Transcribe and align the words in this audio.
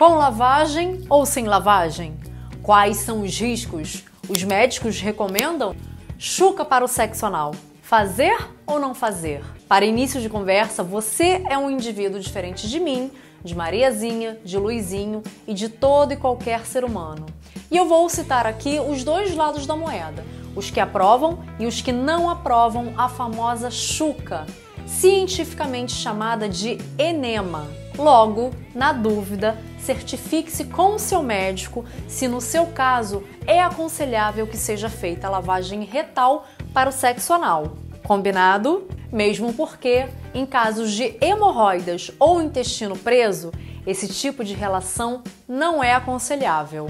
Com 0.00 0.14
lavagem 0.14 1.04
ou 1.10 1.26
sem 1.26 1.44
lavagem? 1.44 2.16
Quais 2.62 2.96
são 2.96 3.20
os 3.20 3.38
riscos? 3.38 4.02
Os 4.30 4.42
médicos 4.42 4.98
recomendam? 4.98 5.76
Chuca 6.18 6.64
para 6.64 6.82
o 6.82 6.88
sexo 6.88 7.26
anal. 7.26 7.54
Fazer 7.82 8.34
ou 8.66 8.80
não 8.80 8.94
fazer? 8.94 9.44
Para 9.68 9.84
início 9.84 10.18
de 10.18 10.30
conversa, 10.30 10.82
você 10.82 11.44
é 11.50 11.58
um 11.58 11.70
indivíduo 11.70 12.18
diferente 12.18 12.66
de 12.66 12.80
mim, 12.80 13.10
de 13.44 13.54
Mariazinha, 13.54 14.38
de 14.42 14.56
Luizinho 14.56 15.22
e 15.46 15.52
de 15.52 15.68
todo 15.68 16.14
e 16.14 16.16
qualquer 16.16 16.64
ser 16.64 16.82
humano. 16.82 17.26
E 17.70 17.76
eu 17.76 17.84
vou 17.84 18.08
citar 18.08 18.46
aqui 18.46 18.80
os 18.80 19.04
dois 19.04 19.36
lados 19.36 19.66
da 19.66 19.76
moeda, 19.76 20.24
os 20.56 20.70
que 20.70 20.80
aprovam 20.80 21.40
e 21.58 21.66
os 21.66 21.82
que 21.82 21.92
não 21.92 22.30
aprovam 22.30 22.94
a 22.96 23.06
famosa 23.06 23.70
chuca, 23.70 24.46
cientificamente 24.86 25.92
chamada 25.92 26.48
de 26.48 26.78
enema. 26.98 27.68
Logo, 28.00 28.50
na 28.74 28.94
dúvida, 28.94 29.58
certifique-se 29.78 30.64
com 30.64 30.94
o 30.94 30.98
seu 30.98 31.22
médico 31.22 31.84
se 32.08 32.26
no 32.28 32.40
seu 32.40 32.68
caso 32.68 33.22
é 33.46 33.62
aconselhável 33.62 34.46
que 34.46 34.56
seja 34.56 34.88
feita 34.88 35.26
a 35.26 35.30
lavagem 35.30 35.84
retal 35.84 36.46
para 36.72 36.88
o 36.88 36.92
sexo 36.92 37.34
anal. 37.34 37.74
Combinado? 38.02 38.88
Mesmo 39.12 39.52
porque, 39.52 40.08
em 40.32 40.46
casos 40.46 40.92
de 40.92 41.14
hemorroidas 41.20 42.10
ou 42.18 42.40
intestino 42.40 42.96
preso, 42.96 43.52
esse 43.86 44.08
tipo 44.08 44.42
de 44.42 44.54
relação 44.54 45.22
não 45.46 45.84
é 45.84 45.92
aconselhável. 45.92 46.88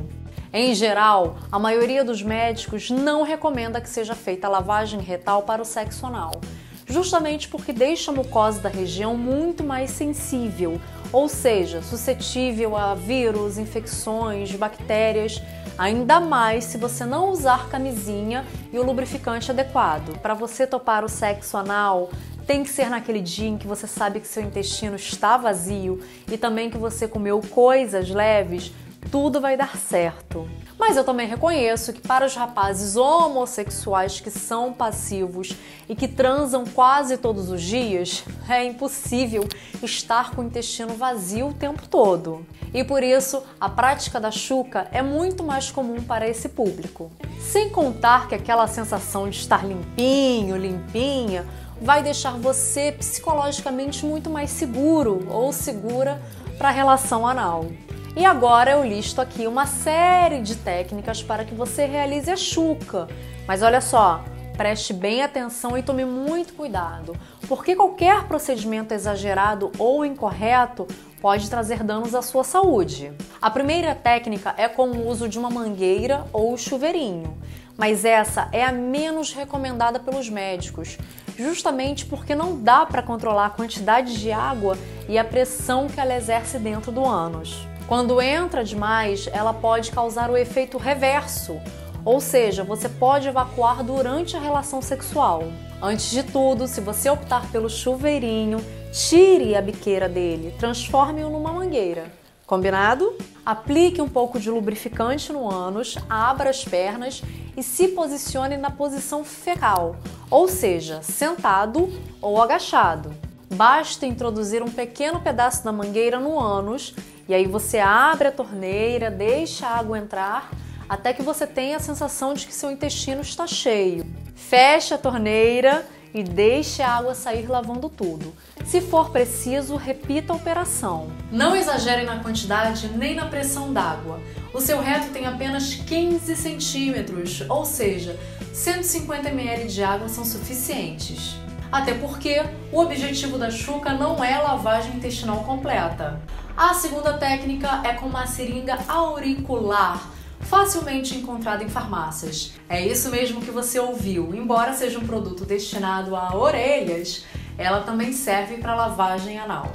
Em 0.52 0.72
geral, 0.76 1.38
a 1.50 1.58
maioria 1.58 2.04
dos 2.04 2.22
médicos 2.22 2.88
não 2.88 3.24
recomenda 3.24 3.80
que 3.80 3.88
seja 3.88 4.14
feita 4.14 4.46
a 4.46 4.50
lavagem 4.50 5.00
retal 5.00 5.42
para 5.42 5.60
o 5.60 5.64
sexo 5.64 6.06
anal, 6.06 6.40
justamente 6.86 7.48
porque 7.48 7.72
deixa 7.72 8.10
a 8.10 8.14
mucosa 8.14 8.60
da 8.60 8.68
região 8.68 9.16
muito 9.16 9.62
mais 9.64 9.90
sensível, 9.90 10.80
ou 11.12 11.28
seja, 11.28 11.82
suscetível 11.82 12.76
a 12.76 12.94
vírus, 12.94 13.58
infecções, 13.58 14.52
bactérias, 14.52 15.42
ainda 15.76 16.20
mais 16.20 16.64
se 16.64 16.78
você 16.78 17.04
não 17.04 17.30
usar 17.30 17.68
camisinha 17.68 18.46
e 18.72 18.78
o 18.78 18.84
lubrificante 18.84 19.50
adequado. 19.50 20.18
Para 20.20 20.34
você 20.34 20.66
topar 20.66 21.04
o 21.04 21.08
sexo 21.08 21.56
anal, 21.56 22.10
tem 22.46 22.62
que 22.62 22.70
ser 22.70 22.90
naquele 22.90 23.20
dia 23.20 23.48
em 23.48 23.58
que 23.58 23.66
você 23.66 23.86
sabe 23.86 24.20
que 24.20 24.26
seu 24.26 24.42
intestino 24.42 24.96
está 24.96 25.36
vazio 25.36 26.00
e 26.30 26.36
também 26.36 26.70
que 26.70 26.78
você 26.78 27.06
comeu 27.06 27.40
coisas 27.40 28.10
leves, 28.10 28.72
tudo 29.10 29.40
vai 29.40 29.56
dar 29.56 29.76
certo. 29.76 30.48
Mas 30.78 30.96
eu 30.96 31.04
também 31.04 31.26
reconheço 31.26 31.92
que 31.92 32.00
para 32.00 32.24
os 32.24 32.34
rapazes 32.34 32.96
homossexuais 32.96 34.20
que 34.20 34.30
são 34.30 34.72
passivos 34.72 35.54
e 35.88 35.94
que 35.94 36.08
transam 36.08 36.64
quase 36.64 37.18
todos 37.18 37.50
os 37.50 37.60
dias, 37.60 38.24
é 38.48 38.64
impossível 38.64 39.46
estar 39.82 40.30
com 40.30 40.42
o 40.42 40.44
intestino 40.44 40.94
vazio 40.94 41.48
o 41.48 41.54
tempo 41.54 41.86
todo. 41.88 42.46
E 42.72 42.84
por 42.84 43.02
isso, 43.02 43.42
a 43.60 43.68
prática 43.68 44.20
da 44.20 44.30
chuca 44.30 44.88
é 44.92 45.02
muito 45.02 45.42
mais 45.42 45.70
comum 45.70 46.00
para 46.02 46.28
esse 46.28 46.48
público. 46.48 47.10
Sem 47.40 47.68
contar 47.68 48.28
que 48.28 48.34
aquela 48.34 48.66
sensação 48.68 49.28
de 49.28 49.36
estar 49.36 49.66
limpinho, 49.66 50.56
limpinha, 50.56 51.44
vai 51.82 52.02
deixar 52.02 52.38
você 52.38 52.92
psicologicamente 52.92 54.06
muito 54.06 54.30
mais 54.30 54.50
seguro 54.50 55.26
ou 55.28 55.52
segura 55.52 56.20
para 56.56 56.68
a 56.68 56.72
relação 56.72 57.26
anal. 57.26 57.66
E 58.16 58.24
agora 58.24 58.72
eu 58.72 58.84
listo 58.84 59.20
aqui 59.20 59.46
uma 59.46 59.66
série 59.66 60.40
de 60.40 60.56
técnicas 60.56 61.22
para 61.22 61.44
que 61.44 61.54
você 61.54 61.86
realize 61.86 62.28
a 62.28 62.36
chuca. 62.36 63.06
Mas 63.46 63.62
olha 63.62 63.80
só, 63.80 64.24
preste 64.56 64.92
bem 64.92 65.22
atenção 65.22 65.78
e 65.78 65.82
tome 65.82 66.04
muito 66.04 66.52
cuidado, 66.54 67.16
porque 67.48 67.76
qualquer 67.76 68.24
procedimento 68.24 68.92
exagerado 68.92 69.70
ou 69.78 70.04
incorreto 70.04 70.88
pode 71.20 71.48
trazer 71.48 71.84
danos 71.84 72.14
à 72.14 72.20
sua 72.20 72.42
saúde. 72.42 73.12
A 73.40 73.48
primeira 73.48 73.94
técnica 73.94 74.54
é 74.56 74.68
com 74.68 74.88
o 74.88 75.08
uso 75.08 75.28
de 75.28 75.38
uma 75.38 75.48
mangueira 75.48 76.26
ou 76.32 76.56
chuveirinho, 76.58 77.38
mas 77.76 78.04
essa 78.04 78.48
é 78.52 78.64
a 78.64 78.72
menos 78.72 79.32
recomendada 79.32 80.00
pelos 80.00 80.28
médicos, 80.28 80.98
justamente 81.38 82.04
porque 82.06 82.34
não 82.34 82.60
dá 82.60 82.84
para 82.84 83.02
controlar 83.02 83.46
a 83.46 83.50
quantidade 83.50 84.18
de 84.18 84.32
água 84.32 84.76
e 85.08 85.16
a 85.16 85.24
pressão 85.24 85.86
que 85.86 86.00
ela 86.00 86.16
exerce 86.16 86.58
dentro 86.58 86.90
do 86.90 87.04
ânus. 87.04 87.69
Quando 87.90 88.22
entra 88.22 88.62
demais, 88.62 89.28
ela 89.32 89.52
pode 89.52 89.90
causar 89.90 90.30
o 90.30 90.36
efeito 90.36 90.78
reverso, 90.78 91.60
ou 92.04 92.20
seja, 92.20 92.62
você 92.62 92.88
pode 92.88 93.26
evacuar 93.26 93.82
durante 93.82 94.36
a 94.36 94.40
relação 94.40 94.80
sexual. 94.80 95.42
Antes 95.82 96.08
de 96.08 96.22
tudo, 96.22 96.68
se 96.68 96.80
você 96.80 97.10
optar 97.10 97.50
pelo 97.50 97.68
chuveirinho, 97.68 98.64
tire 98.92 99.56
a 99.56 99.60
biqueira 99.60 100.08
dele, 100.08 100.54
transforme-o 100.56 101.30
numa 101.30 101.52
mangueira. 101.52 102.12
Combinado? 102.46 103.12
Aplique 103.44 104.00
um 104.00 104.08
pouco 104.08 104.38
de 104.38 104.52
lubrificante 104.52 105.32
no 105.32 105.50
ânus, 105.52 105.98
abra 106.08 106.50
as 106.50 106.64
pernas 106.64 107.24
e 107.56 107.62
se 107.64 107.88
posicione 107.88 108.56
na 108.56 108.70
posição 108.70 109.24
fecal, 109.24 109.96
ou 110.30 110.46
seja, 110.46 111.02
sentado 111.02 111.92
ou 112.22 112.40
agachado. 112.40 113.12
Basta 113.52 114.06
introduzir 114.06 114.62
um 114.62 114.70
pequeno 114.70 115.20
pedaço 115.20 115.64
da 115.64 115.72
mangueira 115.72 116.20
no 116.20 116.38
ânus 116.38 116.94
e 117.28 117.34
aí 117.34 117.46
você 117.46 117.78
abre 117.78 118.28
a 118.28 118.32
torneira, 118.32 119.10
deixa 119.10 119.66
a 119.66 119.76
água 119.76 119.98
entrar 119.98 120.50
até 120.88 121.12
que 121.12 121.22
você 121.22 121.46
tenha 121.46 121.76
a 121.76 121.80
sensação 121.80 122.34
de 122.34 122.46
que 122.46 122.54
seu 122.54 122.70
intestino 122.70 123.20
está 123.20 123.46
cheio. 123.46 124.06
Feche 124.34 124.94
a 124.94 124.98
torneira 124.98 125.86
e 126.12 126.22
deixe 126.22 126.82
a 126.82 126.90
água 126.90 127.14
sair 127.14 127.46
lavando 127.46 127.88
tudo. 127.88 128.34
Se 128.64 128.80
for 128.80 129.10
preciso, 129.10 129.76
repita 129.76 130.32
a 130.32 130.36
operação. 130.36 131.08
Não 131.30 131.54
exagere 131.54 132.04
na 132.04 132.18
quantidade 132.20 132.88
nem 132.96 133.14
na 133.14 133.26
pressão 133.26 133.72
d'água. 133.72 134.20
O 134.52 134.60
seu 134.60 134.80
reto 134.80 135.10
tem 135.12 135.26
apenas 135.26 135.74
15 135.74 136.34
centímetros, 136.34 137.44
ou 137.48 137.64
seja, 137.64 138.18
150 138.52 139.28
ml 139.28 139.68
de 139.68 139.82
água 139.84 140.08
são 140.08 140.24
suficientes. 140.24 141.36
Até 141.72 141.94
porque 141.94 142.42
o 142.72 142.80
objetivo 142.80 143.38
da 143.38 143.50
chuca 143.50 143.92
não 143.92 144.22
é 144.22 144.36
lavagem 144.38 144.96
intestinal 144.96 145.44
completa. 145.44 146.20
A 146.56 146.74
segunda 146.74 147.12
técnica 147.12 147.80
é 147.84 147.94
com 147.94 148.06
uma 148.06 148.26
seringa 148.26 148.76
auricular, 148.88 150.02
facilmente 150.40 151.16
encontrada 151.16 151.62
em 151.62 151.68
farmácias. 151.68 152.54
É 152.68 152.84
isso 152.84 153.08
mesmo 153.10 153.40
que 153.40 153.52
você 153.52 153.78
ouviu. 153.78 154.34
Embora 154.34 154.72
seja 154.72 154.98
um 154.98 155.06
produto 155.06 155.44
destinado 155.44 156.16
a 156.16 156.36
orelhas, 156.36 157.24
ela 157.56 157.82
também 157.82 158.12
serve 158.12 158.56
para 158.56 158.74
lavagem 158.74 159.38
anal. 159.38 159.70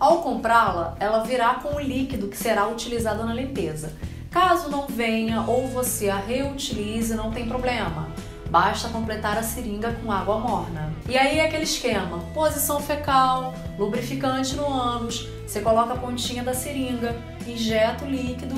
Ao 0.00 0.22
comprá-la, 0.22 0.96
ela 0.98 1.22
virá 1.22 1.54
com 1.54 1.76
o 1.76 1.80
líquido 1.80 2.26
que 2.26 2.36
será 2.36 2.66
utilizado 2.66 3.24
na 3.24 3.32
limpeza. 3.32 3.94
Caso 4.30 4.68
não 4.68 4.86
venha 4.86 5.42
ou 5.42 5.68
você 5.68 6.10
a 6.10 6.16
reutilize, 6.16 7.14
não 7.14 7.30
tem 7.30 7.46
problema. 7.46 8.08
Basta 8.50 8.88
completar 8.88 9.36
a 9.36 9.42
seringa 9.42 9.92
com 9.92 10.10
água 10.10 10.38
morna. 10.38 10.92
E 11.08 11.16
aí 11.16 11.38
é 11.38 11.46
aquele 11.46 11.64
esquema: 11.64 12.18
posição 12.32 12.80
fecal, 12.80 13.54
lubrificante 13.78 14.54
no 14.54 14.66
ânus, 14.66 15.28
você 15.46 15.60
coloca 15.60 15.94
a 15.94 15.96
pontinha 15.96 16.42
da 16.42 16.54
seringa, 16.54 17.16
injeta 17.46 18.04
o 18.04 18.08
líquido 18.08 18.54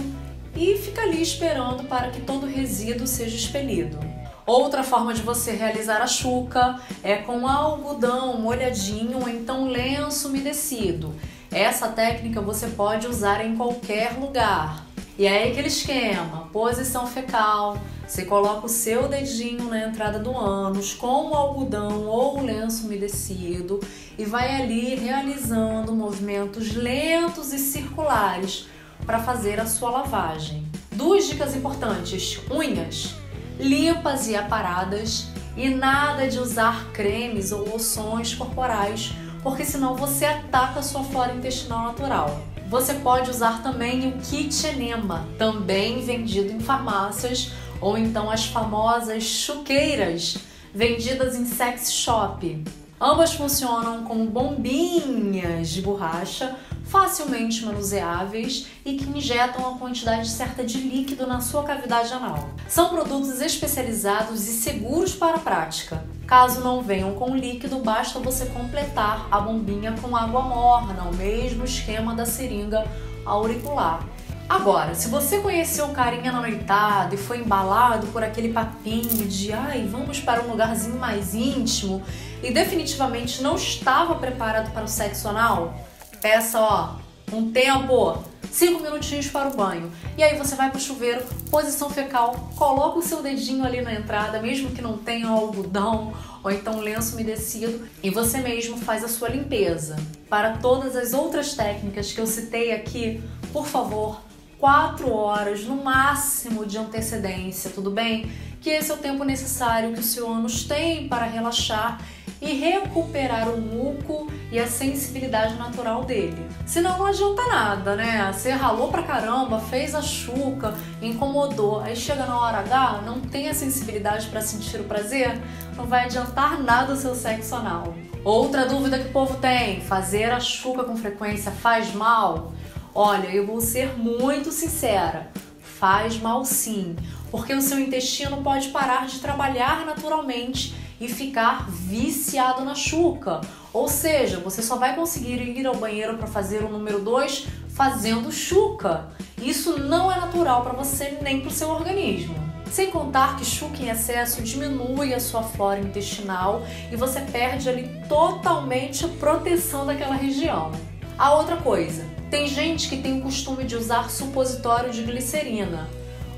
e 0.54 0.76
fica 0.76 1.02
ali 1.02 1.22
esperando 1.22 1.84
para 1.84 2.10
que 2.10 2.20
todo 2.20 2.44
o 2.44 2.50
resíduo 2.50 3.06
seja 3.06 3.36
expelido. 3.36 3.98
Outra 4.44 4.82
forma 4.82 5.12
de 5.12 5.20
você 5.20 5.52
realizar 5.52 6.00
a 6.00 6.06
chuca 6.06 6.80
é 7.02 7.16
com 7.16 7.46
algodão 7.46 8.40
molhadinho 8.40 9.20
ou 9.20 9.28
então 9.28 9.68
lenço 9.68 10.28
umedecido. 10.28 11.14
Essa 11.50 11.88
técnica 11.88 12.40
você 12.40 12.66
pode 12.68 13.06
usar 13.06 13.44
em 13.44 13.54
qualquer 13.56 14.12
lugar. 14.18 14.86
E 15.18 15.26
aí 15.28 15.50
aquele 15.50 15.68
esquema, 15.68 16.48
posição 16.50 17.06
fecal, 17.06 17.76
você 18.08 18.24
coloca 18.24 18.64
o 18.64 18.70
seu 18.70 19.06
dedinho 19.06 19.64
na 19.64 19.86
entrada 19.86 20.18
do 20.18 20.34
ânus 20.34 20.94
com 20.94 21.28
o 21.28 21.34
algodão 21.34 22.06
ou 22.06 22.38
o 22.38 22.42
lenço 22.42 22.86
umedecido 22.86 23.80
e 24.16 24.24
vai 24.24 24.62
ali 24.62 24.94
realizando 24.94 25.94
movimentos 25.94 26.74
lentos 26.74 27.52
e 27.52 27.58
circulares 27.58 28.66
para 29.04 29.18
fazer 29.18 29.60
a 29.60 29.66
sua 29.66 29.90
lavagem. 29.90 30.66
Duas 30.90 31.26
dicas 31.26 31.54
importantes: 31.54 32.40
unhas 32.50 33.14
limpas 33.60 34.26
e 34.26 34.34
aparadas 34.34 35.28
e 35.54 35.68
nada 35.68 36.28
de 36.28 36.38
usar 36.38 36.90
cremes 36.94 37.52
ou 37.52 37.68
loções 37.68 38.32
corporais, 38.32 39.12
porque 39.42 39.66
senão 39.66 39.94
você 39.94 40.24
ataca 40.24 40.80
a 40.80 40.82
sua 40.82 41.04
flora 41.04 41.34
intestinal 41.34 41.84
natural. 41.84 42.40
Você 42.70 42.94
pode 42.94 43.30
usar 43.30 43.62
também 43.62 44.08
o 44.08 44.12
kit 44.18 44.66
enema, 44.66 45.26
também 45.38 46.02
vendido 46.04 46.52
em 46.52 46.60
farmácias 46.60 47.52
ou 47.80 47.96
então 47.96 48.30
as 48.30 48.46
famosas 48.46 49.22
chuqueiras 49.22 50.38
vendidas 50.74 51.36
em 51.36 51.44
sex 51.44 51.92
shop. 51.92 52.64
Ambas 53.00 53.34
funcionam 53.34 54.04
como 54.04 54.26
bombinhas 54.26 55.68
de 55.68 55.80
borracha 55.82 56.56
facilmente 56.88 57.64
manuseáveis 57.64 58.66
e 58.84 58.94
que 58.96 59.08
injetam 59.10 59.68
a 59.68 59.78
quantidade 59.78 60.28
certa 60.28 60.64
de 60.64 60.78
líquido 60.78 61.26
na 61.26 61.40
sua 61.40 61.62
cavidade 61.62 62.12
anal. 62.12 62.48
São 62.66 62.88
produtos 62.88 63.40
especializados 63.40 64.48
e 64.48 64.52
seguros 64.52 65.14
para 65.14 65.36
a 65.36 65.40
prática. 65.40 66.02
Caso 66.26 66.60
não 66.60 66.82
venham 66.82 67.14
com 67.14 67.36
líquido, 67.36 67.78
basta 67.78 68.18
você 68.18 68.46
completar 68.46 69.28
a 69.30 69.38
bombinha 69.38 69.94
com 70.00 70.16
água 70.16 70.42
morna, 70.42 71.04
o 71.04 71.14
mesmo 71.14 71.64
esquema 71.64 72.14
da 72.14 72.26
seringa 72.26 72.86
auricular. 73.24 74.02
Agora, 74.48 74.94
se 74.94 75.08
você 75.08 75.40
conheceu 75.40 75.84
o 75.84 75.92
carinha 75.92 76.32
na 76.32 76.40
noitada 76.40 77.14
e 77.14 77.18
foi 77.18 77.40
embalado 77.40 78.06
por 78.06 78.24
aquele 78.24 78.50
papinho 78.50 79.28
de 79.28 79.52
ai, 79.52 79.86
vamos 79.86 80.20
para 80.20 80.42
um 80.42 80.50
lugarzinho 80.50 80.98
mais 80.98 81.34
íntimo 81.34 82.02
e 82.42 82.50
definitivamente 82.50 83.42
não 83.42 83.56
estava 83.56 84.14
preparado 84.14 84.72
para 84.72 84.84
o 84.84 84.88
sexo 84.88 85.28
anal, 85.28 85.74
peça 86.22 86.58
ó, 86.60 86.94
um 87.30 87.52
tempo, 87.52 88.24
cinco 88.50 88.82
minutinhos 88.82 89.26
para 89.28 89.50
o 89.50 89.54
banho. 89.54 89.92
E 90.16 90.22
aí 90.22 90.38
você 90.38 90.54
vai 90.56 90.70
para 90.70 90.78
o 90.78 90.80
chuveiro, 90.80 91.22
posição 91.50 91.90
fecal, 91.90 92.50
coloca 92.56 92.98
o 92.98 93.02
seu 93.02 93.22
dedinho 93.22 93.66
ali 93.66 93.82
na 93.82 93.92
entrada, 93.92 94.40
mesmo 94.40 94.70
que 94.70 94.80
não 94.80 94.96
tenha 94.96 95.28
algodão 95.28 96.14
ou 96.42 96.50
então 96.50 96.80
lenço 96.80 97.14
umedecido, 97.14 97.86
e 98.02 98.08
você 98.08 98.38
mesmo 98.38 98.78
faz 98.78 99.04
a 99.04 99.08
sua 99.08 99.28
limpeza. 99.28 99.96
Para 100.30 100.56
todas 100.56 100.96
as 100.96 101.12
outras 101.12 101.52
técnicas 101.52 102.12
que 102.12 102.20
eu 102.20 102.26
citei 102.26 102.72
aqui, 102.72 103.22
por 103.52 103.66
favor, 103.66 104.20
4 104.58 105.12
horas 105.12 105.64
no 105.64 105.76
máximo 105.76 106.66
de 106.66 106.78
antecedência, 106.78 107.70
tudo 107.70 107.90
bem? 107.90 108.30
Que 108.60 108.70
esse 108.70 108.90
é 108.90 108.94
o 108.94 108.98
tempo 108.98 109.22
necessário 109.22 109.92
que 109.92 110.00
o 110.00 110.02
seu 110.02 110.28
ânus 110.28 110.64
tem 110.64 111.06
para 111.06 111.26
relaxar 111.26 112.00
e 112.40 112.54
recuperar 112.54 113.48
o 113.48 113.60
muco 113.60 114.30
e 114.50 114.58
a 114.58 114.66
sensibilidade 114.66 115.54
natural 115.54 116.04
dele. 116.04 116.44
Senão 116.66 116.98
não 116.98 117.06
adianta 117.06 117.46
nada, 117.46 117.94
né? 117.94 118.32
Você 118.32 118.50
ralou 118.50 118.88
pra 118.88 119.02
caramba, 119.02 119.60
fez 119.60 119.94
a 119.94 120.02
chuca, 120.02 120.74
incomodou, 121.00 121.80
aí 121.80 121.94
chega 121.94 122.26
na 122.26 122.38
hora 122.38 122.58
H, 122.58 123.02
não 123.04 123.20
tem 123.20 123.48
a 123.48 123.54
sensibilidade 123.54 124.26
para 124.26 124.40
sentir 124.40 124.80
o 124.80 124.84
prazer, 124.84 125.40
não 125.76 125.86
vai 125.86 126.04
adiantar 126.04 126.60
nada 126.60 126.94
o 126.94 126.96
seu 126.96 127.14
sexo 127.14 127.54
anal. 127.54 127.94
Outra 128.24 128.66
dúvida 128.66 128.98
que 128.98 129.08
o 129.08 129.12
povo 129.12 129.36
tem: 129.36 129.80
fazer 129.80 130.30
a 130.32 130.40
chuca 130.40 130.82
com 130.82 130.96
frequência 130.96 131.52
faz 131.52 131.94
mal? 131.94 132.52
Olha, 133.00 133.28
eu 133.28 133.46
vou 133.46 133.60
ser 133.60 133.96
muito 133.96 134.50
sincera, 134.50 135.30
faz 135.62 136.18
mal 136.18 136.44
sim, 136.44 136.96
porque 137.30 137.54
o 137.54 137.62
seu 137.62 137.78
intestino 137.78 138.38
pode 138.38 138.70
parar 138.70 139.06
de 139.06 139.20
trabalhar 139.20 139.86
naturalmente 139.86 140.74
e 141.00 141.06
ficar 141.06 141.70
viciado 141.70 142.64
na 142.64 142.74
chuca. 142.74 143.40
Ou 143.72 143.88
seja, 143.88 144.40
você 144.40 144.60
só 144.62 144.74
vai 144.74 144.96
conseguir 144.96 145.40
ir 145.40 145.64
ao 145.64 145.76
banheiro 145.76 146.18
para 146.18 146.26
fazer 146.26 146.64
o 146.64 146.68
número 146.68 146.98
2 146.98 147.46
fazendo 147.68 148.32
chuca. 148.32 149.06
Isso 149.40 149.78
não 149.78 150.10
é 150.10 150.18
natural 150.18 150.64
para 150.64 150.72
você 150.72 151.18
nem 151.22 151.38
para 151.38 151.50
o 151.50 151.54
seu 151.54 151.68
organismo. 151.68 152.34
Sem 152.68 152.90
contar 152.90 153.36
que 153.36 153.44
chuca 153.44 153.80
em 153.80 153.90
excesso 153.90 154.42
diminui 154.42 155.14
a 155.14 155.20
sua 155.20 155.44
flora 155.44 155.78
intestinal 155.78 156.66
e 156.90 156.96
você 156.96 157.20
perde 157.20 157.68
ali 157.68 158.02
totalmente 158.08 159.04
a 159.04 159.08
proteção 159.20 159.86
daquela 159.86 160.16
região. 160.16 160.72
A 161.16 161.34
outra 161.34 161.58
coisa, 161.58 162.17
tem 162.30 162.46
gente 162.46 162.88
que 162.88 162.98
tem 162.98 163.18
o 163.18 163.22
costume 163.22 163.64
de 163.64 163.76
usar 163.76 164.10
supositório 164.10 164.92
de 164.92 165.02
glicerina. 165.02 165.88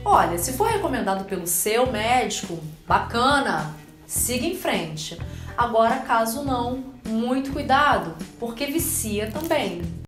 Olha, 0.05 0.39
se 0.39 0.53
for 0.53 0.69
recomendado 0.69 1.25
pelo 1.25 1.47
seu 1.47 1.91
médico, 1.91 2.59
bacana, 2.87 3.75
siga 4.07 4.47
em 4.47 4.57
frente. 4.57 5.19
Agora, 5.57 5.97
caso 5.97 6.43
não, 6.43 6.85
muito 7.07 7.53
cuidado, 7.53 8.15
porque 8.39 8.67
vicia 8.67 9.31
também. 9.31 9.83